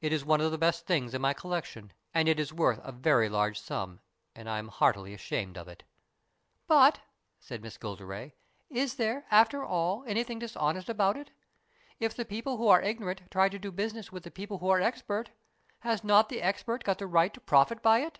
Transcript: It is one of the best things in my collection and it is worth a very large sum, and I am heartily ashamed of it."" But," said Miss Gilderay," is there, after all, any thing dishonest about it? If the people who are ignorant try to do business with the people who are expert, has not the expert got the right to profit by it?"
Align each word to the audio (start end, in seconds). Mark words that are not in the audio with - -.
It 0.00 0.10
is 0.10 0.24
one 0.24 0.40
of 0.40 0.50
the 0.52 0.56
best 0.56 0.86
things 0.86 1.12
in 1.12 1.20
my 1.20 1.34
collection 1.34 1.92
and 2.14 2.30
it 2.30 2.40
is 2.40 2.50
worth 2.50 2.80
a 2.82 2.92
very 2.92 3.28
large 3.28 3.60
sum, 3.60 4.00
and 4.34 4.48
I 4.48 4.58
am 4.58 4.68
heartily 4.68 5.12
ashamed 5.12 5.58
of 5.58 5.68
it."" 5.68 5.82
But," 6.66 7.00
said 7.38 7.60
Miss 7.62 7.76
Gilderay," 7.76 8.32
is 8.82 8.94
there, 8.96 9.26
after 9.30 9.62
all, 9.62 10.02
any 10.06 10.24
thing 10.24 10.38
dishonest 10.38 10.88
about 10.88 11.18
it? 11.18 11.30
If 11.98 12.16
the 12.16 12.24
people 12.24 12.56
who 12.56 12.68
are 12.68 12.80
ignorant 12.80 13.30
try 13.30 13.50
to 13.50 13.58
do 13.58 13.70
business 13.70 14.10
with 14.10 14.22
the 14.22 14.30
people 14.30 14.60
who 14.60 14.70
are 14.70 14.80
expert, 14.80 15.28
has 15.80 16.02
not 16.02 16.30
the 16.30 16.40
expert 16.40 16.82
got 16.82 16.96
the 16.96 17.06
right 17.06 17.34
to 17.34 17.40
profit 17.40 17.82
by 17.82 17.98
it?" 17.98 18.18